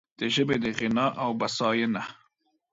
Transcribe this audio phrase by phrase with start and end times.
[0.19, 2.03] د ژبې غنا او بسیاینه